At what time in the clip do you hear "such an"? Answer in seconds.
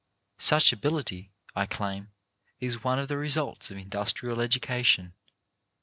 0.39-0.79